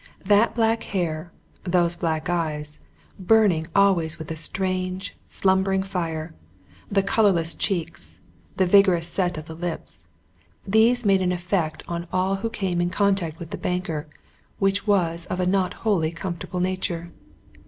[0.25, 1.31] That black hair,
[1.63, 2.79] those black eyes,
[3.19, 6.33] burning always with a strange, slumbering fire,
[6.91, 8.19] the colourless cheeks,
[8.57, 10.07] the vigorous set of the lips,
[10.65, 14.07] these made an effect on all who came in contact with the banker
[14.57, 17.11] which was of a not wholly comfortable nature.